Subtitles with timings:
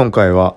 [0.00, 0.56] 今回は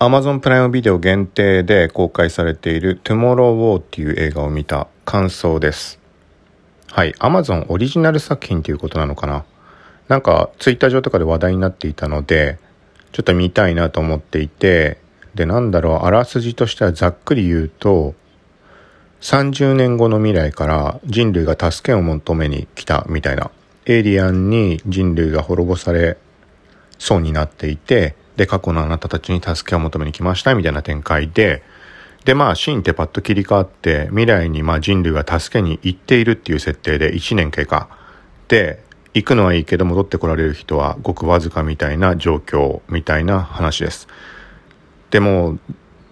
[0.00, 5.98] Amazon プライムビデオ限定で公開されている Tomorrow War っていう映画を見た感想です。
[6.88, 7.12] はい。
[7.12, 9.46] Amazon オリジナル作品ということなのかな
[10.08, 12.58] なんか Twitter 上とかで話題になっていたので、
[13.12, 14.98] ちょっと見たいなと思っていて、
[15.34, 18.14] で、なんだろう、あらすじとしてはざっくり言うと、
[19.22, 23.50] 30年後の未来から人類が助けを求めに来たみたいな、
[23.86, 26.18] エイリアンに人類が滅ぼされ
[26.98, 31.62] そうになっていて、で、過去のあなたたちに助けを求めに来ましたみたいな展開で、
[32.24, 37.88] で、まあ、シーンってパッと切り替わって、未来にまあ人類が助けに行っているっていう設定で1年経過。
[38.48, 38.82] で、
[39.14, 44.08] 行くのはいいけど戻ってこられる人はごくわずかみたいな状況みたいな話です。
[45.10, 45.58] でも、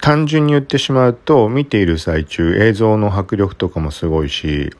[0.00, 4.72] 単純に言ってしまうと、見ている最中、映像の迫力とかもすごいし、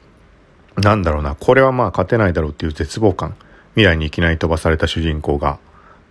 [0.77, 3.35] なんだろうな、これはまあ勝てないだろうっていう絶望感。
[3.75, 5.59] 未来にいきなり飛ばされた主人公が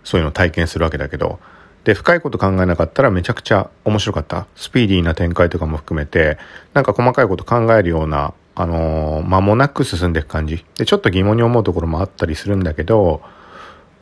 [0.03, 1.39] そういうのを体験するわけだけど、
[1.83, 4.45] で、深いこと考えなかったらめちゃくちゃ面白かった。
[4.55, 6.37] スピーディーな展開とかも含めて、
[6.73, 10.63] なんか細かいこと考えるような、あのー、間もなく進んでいく感じ。
[10.77, 13.21] で、ちょっと疑問に思うところもあったりするんだけど、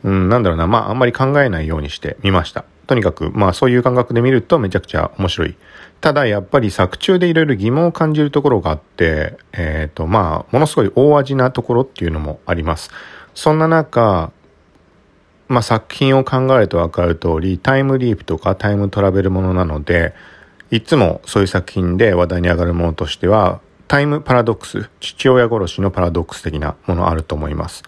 [0.04, 2.64] うん、なんだろうな、まあ、あんまり考えないようにして見ました。
[2.86, 5.56] とにかく、まあ、そういう感覚で見るとめちゃくちゃ面白い。
[6.00, 12.90] ただ、やっぱり作中でいろいろ疑問を感じるところがあって、えっ、ー、と、まあ、ものすごい大味なところっていうのもあります。
[13.34, 14.32] そんな中、
[15.50, 20.14] まあ、作品を考えると分かる通り、タイムリープとかタイムトラベルものなので、
[20.70, 27.82] いつもそういう作品で話題に上がるものとしては、タイムパラドックス、父親殺しのパラドックス的なものあると思います。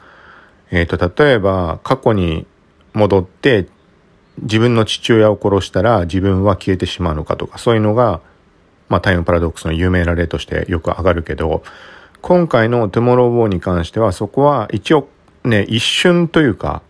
[0.72, 2.48] えっ、ー、と、例えば、過去に
[2.94, 3.68] 戻って
[4.40, 8.20] 自分の父親を殺したら自分は消えてしまうのかとか、そういうのが、
[8.88, 11.62] まあ、タイムパラドックスの有名な例としてよく上がるけど、
[12.22, 15.08] 今回のトゥモローウォーに関してはそこは一応
[15.44, 16.82] ね、一瞬というか、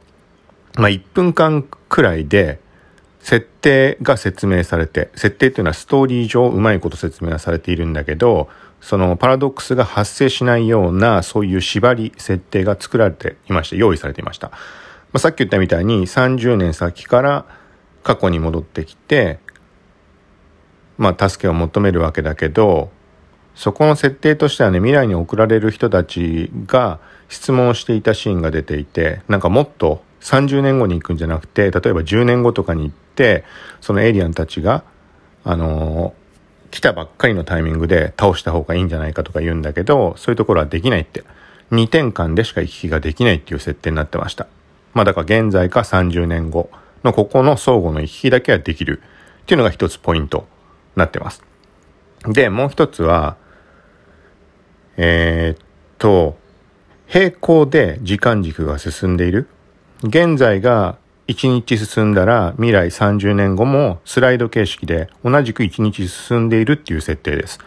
[0.76, 2.60] まあ、1分間くらいで、
[3.20, 8.48] 設定が説明されて、設定っていうのはストーリー上うまいこと説明はされているんだけど、
[8.80, 13.76] そのパラドックスが発生しないような、そういう縛り、設定が作られていました。
[13.76, 14.48] 用意されていました。
[14.48, 14.56] ま
[15.14, 17.44] あ、さっき言ったみたいに30年先から
[18.02, 19.38] 過去に戻ってきて、
[20.98, 22.90] まあ、助けを求めるわけだけど、
[23.54, 26.98] そこの設定としてはね、未来に送られる人たちが
[27.28, 33.44] 質問していたシーンが出ていて、なんかもっと30年後に行くんじゃなくて、例えば10年後とかに行って、
[33.80, 34.84] そのエイリアンたちが、
[35.44, 41.24] あのー、来たばっかりのタイミングで倒した方がいいんじゃないかとか言うんだけど、そういうところはできないって。
[41.72, 44.46] 2点間でしか行き来ができないっていう設定になってました。
[44.94, 46.70] まあだから現在か30年後
[47.02, 49.02] のここの相互の行き来だけはできる
[49.42, 50.44] っていうのが一つポイントに
[50.96, 51.42] なってます。
[52.26, 53.36] で、もう一つは、
[54.96, 55.66] えー、っ
[55.98, 56.36] と、
[57.06, 59.48] 平行で時間軸が進んでいる。
[60.04, 60.98] 現在が
[61.28, 67.58] 1日進んだら未来30年後もスライド形式で同じく1日進んでいるっていう設定です。
[67.58, 67.64] だ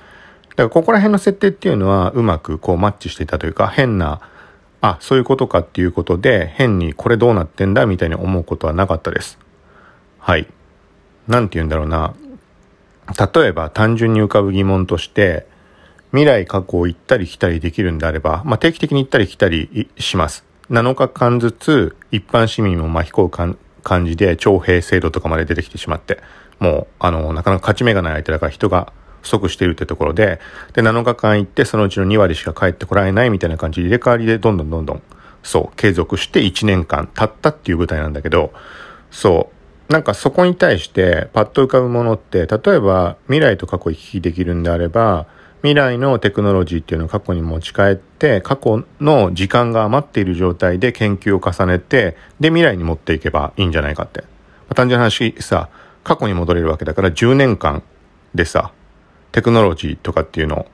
[0.58, 4.22] からここら辺の設定っていうのはうまくこうマッチしていたというか変な、
[4.82, 9.38] あ、そういうことかっていうことで変にこれどうなってんだみたいに思うことはなかったです。
[10.20, 10.48] はい。
[11.28, 12.14] なんて言うんだろうな。
[13.34, 15.48] 例えば単純に浮かぶ疑問として
[16.12, 20.45] 未来過去を行ったり来たりできるんであれば、まあ、定期的に行ったり来たりします。
[20.70, 26.20] 7日間ずつ一般市民も巻き込む感じで徴兵制度とかまで出てきてしまって、
[26.60, 30.40] もう、あの、なかなか勝ち目がない相手だから人が不足しているってところで、
[30.74, 35.02] で、7日間行ってそのうちの2割しか帰ってこられないみたいな感じで入れ替わりでどんどんどんどん、
[35.44, 38.52] そう、継続して1年間経ったっていう舞台なんだけど、
[39.12, 39.52] そ
[39.90, 45.28] う、なんかそこに対してパッと浮かぶものって、例えば未来と過去行き来できるんであれば、
[45.66, 54.22] 未来のテクノロジーっていうのを過去に持ち帰って、過去の時間が余っている状態で研究を重ねて、で、未来に持っていけばいいんじゃないかって。
[54.22, 54.28] ま
[54.70, 55.70] あ、単純な話さ、
[56.04, 57.82] 過去に戻れるわけだから10年間
[58.36, 58.74] でさ、
[59.32, 60.68] テクノロジーとかっていうのを、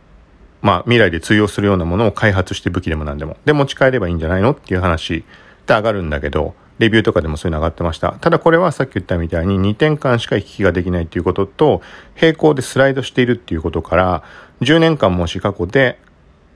[0.62, 3.38] まあ未来で通用するようなものを開発して武器でも何でも。
[3.46, 5.22] で、持ち帰ればいいんじゃないのっていう話っ
[5.66, 8.14] て上がるんだけど、レビューとかでもそういうの上がってました。
[8.14, 11.84] ただこれはさっき言ったみたいに2点間しか行き来ができないっていうことと、
[12.20, 14.24] 並行でスライドしているっていうことから、
[14.62, 16.00] 10年間もし過去で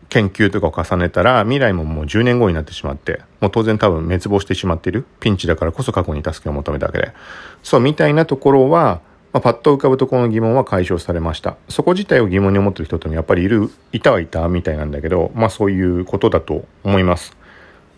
[0.09, 5.05] 研究とかを重ねたら、未来ももう10年後になってしまって、もう当然多分滅亡してしまっている。
[5.19, 7.11] ピンチだからこそ過去に助けを求めたわけで。
[7.61, 9.01] そう、みたいなところは、
[9.31, 11.55] まあ、パッと浮かぶところの疑問は解消されました。
[11.69, 17.37] そこ自体を疑問に思ってる人ってもやっぱりいる、いたはいたみたいなんだけど、まあそういうことだと思います。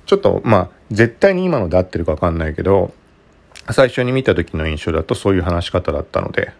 [0.08, 2.94] ちょっと、まあ、絶対に今ので合ってるかわかんないけど、
[3.72, 6.52] 最初に見た時の印象だとそういう話し方だったので、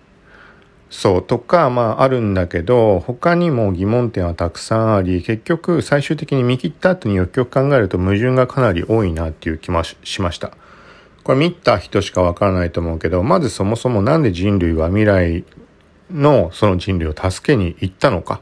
[0.90, 10.52] そう、とか、まああるんだけど、他にも疑問点はたくさんあり、結局最終的に見切った後によくよく考えると矛盾がかなり多いなっていう気もしました。
[11.24, 15.44] これ見た人しかわからないと思うけど、まずそもそもなんで人類は未来
[16.10, 18.42] のその人類を助けに行ったのか。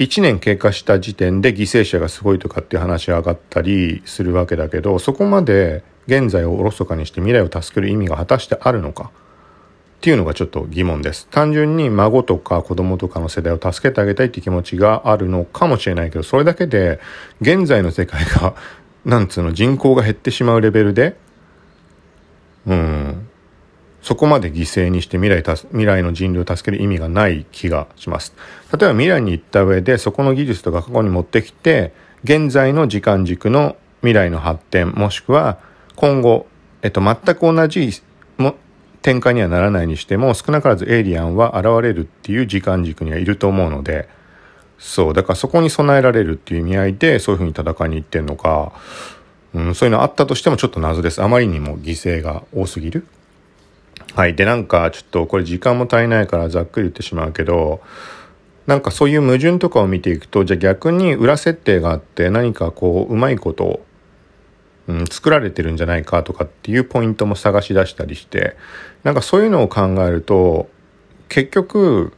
[0.00, 9.10] 1年経過した時点で犠牲者がすごいとかっていう話が上がったりするわけだけど、そこまで現在をおろそかにして未来を助ける意味が果たしてあるのか。
[9.98, 11.28] っていうのがちょっと疑問です。
[11.30, 16.98] 単純に孫とか子供とかの世代を助けてあげたいって気持ちがあるのかもしれないけど、それだけで
[17.42, 18.54] 現在の世界が、
[19.04, 21.18] なんつうの、人口が減ってしまうレベルで、
[22.66, 23.28] うん、
[24.02, 28.34] そこまで犠牲にして未来た未来の人類を助ける意味がない気がします。
[28.72, 31.92] 例えば未来に行った上でそこの技術とか過去に持ってきて、
[32.24, 35.58] 現在の時間軸の未来の発展、もしくは
[35.96, 36.46] 今後、
[36.82, 37.90] えっと、全く同じ
[38.38, 38.54] も
[39.02, 44.08] 展開にはならないにしても、少なからずエイリアンは現れるっていう時間軸にはいると思うので、
[44.78, 48.72] そう、だからそこに備えられるっていう意味合いで、そういうふうに戦いに行ってんのか、
[49.52, 51.22] うん、そういうのあったとしてもちょっと謎です。
[51.22, 53.06] あまりにも犠牲が多すぎる。
[54.14, 54.34] はい。
[54.34, 57.80] で、なんか、ちょっとこれ時間も足りないからざっくり言ってしまうけど、
[58.66, 63.86] なんかそういう矛盾とかを見ていくと、じゃあ逆に裏設定があって何かこう、うまいことを、
[64.88, 68.56] うん、作られてるんじゃないかとかっていうポイントも探し出したりして、
[69.04, 70.68] なんかそういうのを考えると、
[71.28, 72.12] 結局、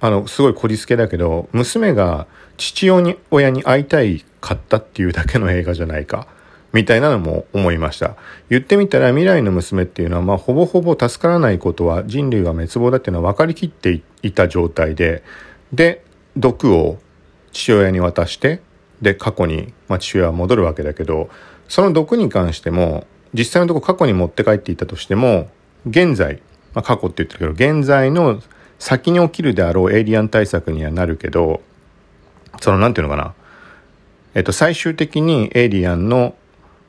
[0.00, 6.26] あの、すごいこじつけだけど、娘が父親に会いたいかったっていうだけの映画じゃないか。
[6.72, 8.16] みたいなのも思いました。
[8.50, 15.22] 言ってみたら未来の娘っていうのは、まあ、ほぼほぼ助からないことは人類が滅亡だっていうのは分かりきっていた状態で、
[15.72, 16.04] で、
[16.36, 16.98] 毒を
[17.52, 18.60] 父親に渡して、
[19.00, 21.30] で、過去に、まあ、父親は戻るわけだけど、
[21.68, 25.50] その毒に関しても、実際のとこ過去に持って帰っていたとしても、
[25.86, 26.42] 現在、
[26.74, 28.42] まあ、過去って言ってるけど、現在の
[28.78, 31.60] 先に起きるであろうエイリアン対策にはなるけど、
[32.60, 33.34] その、なんていうのかな。
[34.34, 36.34] えっと、最終的にエイリアンの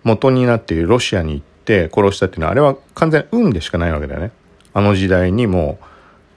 [0.04, 4.32] 元になっているロシアに行って殺したっていうのはあれは完全に運でしかないわけだよね。
[4.74, 5.80] あの時代にも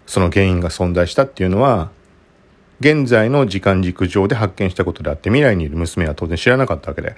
[0.06, 1.90] その原因が存在したっていうのは
[2.80, 7.14] 現在の時間軸上で発見したことであって未来にいる娘は当然知らなかったわけで。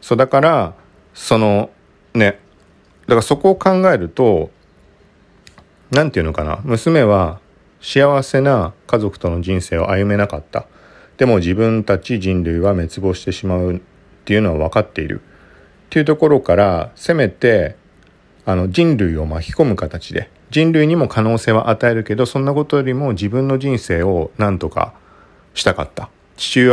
[0.00, 0.74] そうだから
[1.14, 1.70] その
[2.14, 2.38] ね
[3.02, 4.50] だからそこを考えると
[5.90, 7.40] 何て言うのかな娘は
[7.80, 10.66] 幸せな家族との人生を歩めなかった。
[11.18, 13.80] でも自分たち人類は滅亡してしまうっ
[14.24, 15.20] ていうのは分かっている。
[15.92, 17.76] っていうところからせめて
[18.46, 24.94] あの人類を巻き込む形で人類にも可能性は与えるけどそんなことよりも自分の人生を何とか
[25.52, 26.08] したかった。
[26.38, 26.66] 父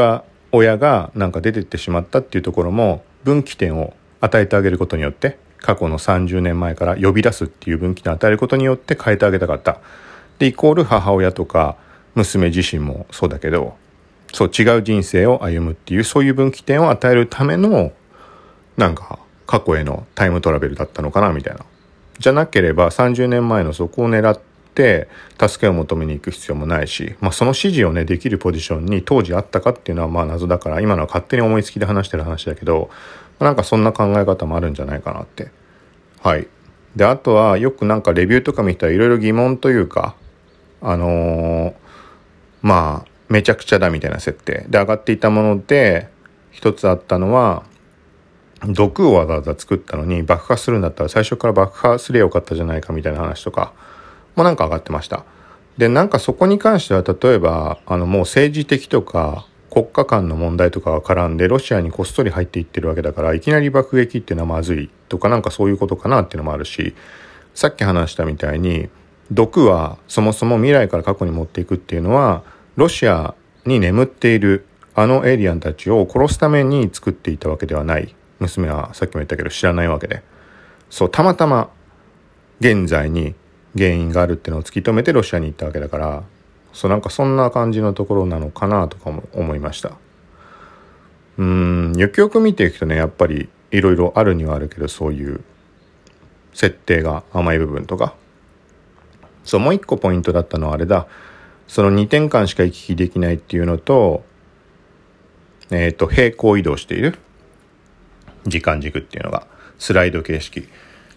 [0.53, 9.81] 親がなんか出てってしまったっていうところも分岐点を与えてあげることによって過去の30年前から呼び出すっていう分岐点を与えることによって変えてあげたかった。
[10.37, 11.75] でイコール母親とか
[12.15, 13.75] 娘自身もそうだけど
[14.31, 17.91] そう違う人生を歩むっていうそういう分岐点を与えるための
[18.79, 21.65] なんか過去へのタイムトラベルだったのかなみたいな。
[22.17, 24.39] じゃなければ30年前のそこを狙っ
[24.73, 25.09] て
[25.39, 32.89] 助けを求めに行く必要もないし、まあその指示をね、できるポジションに当時あったかっていうのはまあ謎だから今のは勝手に思いつきで話してる話だけど、
[33.39, 35.51] なんかそんな考え方もあるんじゃないかなって。
[36.21, 36.47] はい。
[36.95, 40.15] で、あとはよくなんかレビューとか見たらいろいろ疑問というか、
[40.81, 41.73] あのー、
[42.61, 46.09] まあ、めちゃくちゃだみたいな設定で上がっていたもので、
[46.51, 47.63] 一つあったのは、
[48.65, 53.73] 毒をわざわざ作ったのに爆破するんだったら最初から爆破すりゃよかったじゃないかみたいな話とか
[54.35, 55.23] もなんか上がってました。
[55.77, 66.95] で、なんかそこに関しては例えば、あのもう政治的とか国家間の問題とかが絡んでロシアにこっそり入っていってるわけだからいきなり爆撃っていうのはまずいとかなんかそういうことかなっていうのもあるし、
[67.53, 68.89] さっき話したみたいに
[69.31, 72.43] 毒はそもそも未来から過去に持っていくっていうのは
[72.75, 80.23] ロシアに眠っているあのエイリアンたちを殺すために作っていたわけではない娘はさっきも言ったけど知らないわけで。
[80.89, 81.69] そう、たまたま
[82.59, 83.35] 現在に
[83.77, 86.23] 原因があるっていうのを突き止めてロシアに行ったわけだから、
[86.73, 89.93] そうなんかそんな感じのところなのかなとかも思いました。
[91.37, 95.41] うん、よくよく見ていくとね、やっぱりいろいろあるにはあるけど、そういう
[96.53, 98.15] 設定が甘い部分とか。
[99.45, 101.07] そう、もう一個ポイントだったのはあれだ。
[101.67, 104.23] その2点間しか行き来できないっていうのと、
[105.71, 107.19] えっ、ー、と、平行移動している。
[108.45, 110.63] 時間軸っていうのがスライド形式っ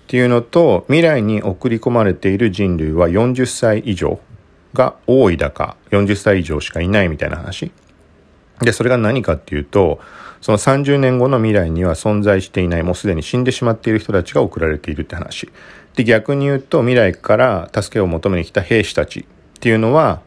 [0.06, 4.20] ていうのと未来に送り込まれている人類は40歳以上
[4.74, 7.72] が多いだか40歳以上しかいないみたいな話。
[8.60, 10.00] でそれが何かっていうと
[10.40, 15.50] その30年後の未来には存在していないもうすでに死んでしまっている人たちが送られているって話。
[15.94, 19.24] で逆に言うと未来から助けを求めに来た兵士たちっ
[19.60, 20.20] ていうのは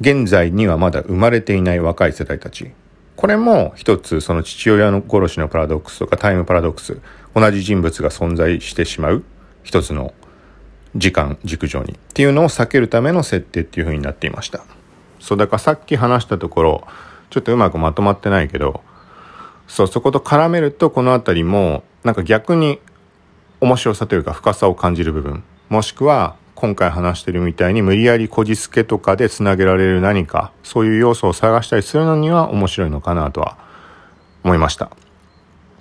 [0.00, 2.70] 現在にはまだ生まれていない若い世代たち。
[3.20, 7.02] これも一つその父親の殺しのパラドックスとかタイムパラドックス、
[7.34, 9.22] 同じ人物が存在してしまう
[9.62, 10.14] 一つの
[10.96, 14.64] 時間軸上にっていうのを避けるための設定っていう風になっていました。
[15.18, 16.86] そうだからさっき話したところ、
[17.28, 18.80] ちょっとうまくまとまってないけど、
[19.68, 22.80] そう、そこと絡めるとこの辺りもなんか逆に
[23.60, 33.56] 面白さというか深さを感じる部分、もしくは今回話してるみたいに無理やりこじつけとかでつなげられる何か、そういう要素を探したりするのには面白いのかなとは
[34.44, 34.90] 思いました。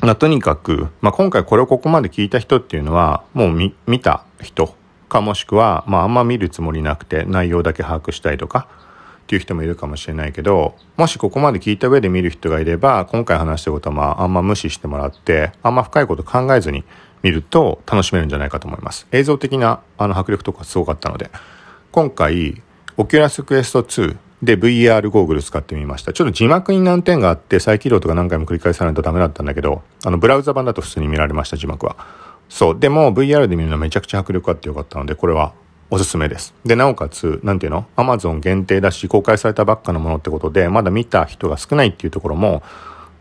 [0.01, 4.73] まあ、とにかく、まあ、今回これをここまで聞いた人っていうのは、もう見、見た人
[5.09, 8.69] かもしくは、まあ、あんま見るつもりなくて内容だけ把握したいとか、
[9.23, 16.85] っていう人もいるかもしれないけど、もしここまで聞いた上で見る人がいれば、今回話したことはまあ、あんま無視してもらって、あんま深いこと考えずに
[17.23, 19.07] 見ると楽しめるんじゃないかと思います。
[19.11, 21.29] 映像的なあの迫力とかすごかったので、
[21.91, 22.61] 今回、
[22.97, 26.13] オキュラスクエスト2で VR ゴーグル使ってみました。
[26.13, 31.97] ちょっと字幕に難点があって再起動とか何回も繰り返さないとダメだったんだけど、あのブラウザ版だと普通に見られました字幕は。
[32.47, 32.79] そう。
[32.79, 35.53] でも VR で見るのはめちゃくちゃ迫力あってよかったので、これは
[35.91, 36.53] おすすめです。
[36.65, 42.63] で、なおかつ、なんていうの ?Amazon 限定だし、公開されたばっかのものってことで、まだ見た人が少ないっていうところも、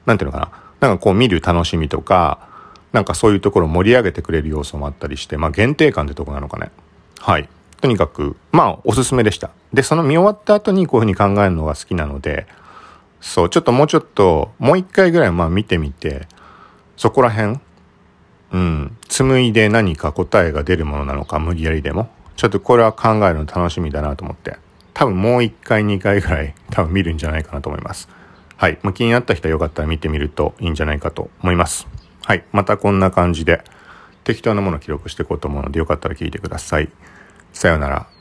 [0.06, 0.38] なんていうのか
[0.80, 0.88] な？
[0.88, 2.46] なんかこう見る楽しみとか、
[2.92, 6.70] なんかそういうところを盛り上げてくれる要素もあったりして、まあ限定感ってとこなのかね。
[7.20, 7.48] はい。
[7.80, 9.50] とにかく、まあおすすめでした。
[9.72, 12.46] で、その見終わった後にこういうふうに考えるのが好きなので、
[13.20, 16.26] そう、ちょっともうちょっと、もう一回ぐらいまあ見てみて、
[16.96, 17.58] そこら辺、
[18.52, 22.08] うん、紡いで何か答えが出るものなのか、無理やりでも。
[22.36, 24.56] ちょっとこれは考えるの楽しみだなと思って。
[24.94, 28.08] 多分もう一回、二回ぐらい多分見るんじゃないかなと思います。
[28.56, 28.78] はい。
[28.82, 31.86] まあ、気になった人はよかったら見てみるといいんじゃないかと思います。
[32.28, 32.44] はい。
[32.52, 33.62] またこんな感じで
[34.22, 36.90] 適当なものを記録していこうと思うのでよかったら聞いてください。
[37.54, 38.17] さようなら。